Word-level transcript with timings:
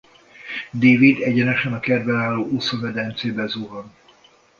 David 0.71 1.21
egyenesen 1.21 1.73
a 1.73 1.79
kertben 1.79 2.15
álló 2.19 2.45
úszómedencébe 2.45 3.47
zuhan. 3.47 3.93